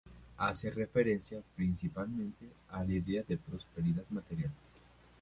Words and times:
Hace 0.37 0.71
referencia 0.71 1.43
principalmente 1.55 2.49
a 2.69 2.83
la 2.83 2.91
idea 2.93 3.21
de 3.21 3.35
la 3.35 3.41
prosperidad 3.43 4.03
material. 4.09 4.49